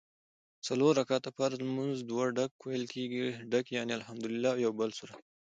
[0.67, 5.19] څلور رکعته فرض لمونځ دوه ډک ویل کېږي ډک یعني الحمدوالله او یوبل سورت